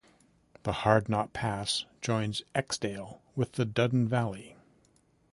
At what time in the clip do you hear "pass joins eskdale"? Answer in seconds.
1.31-3.21